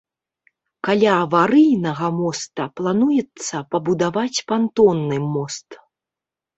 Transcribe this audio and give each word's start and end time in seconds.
Каля 0.87 1.11
аварыйнага 1.25 2.07
моста 2.23 2.69
плануецца 2.83 3.57
пабудаваць 3.77 4.37
пантонны 4.53 5.17
мост. 5.33 5.67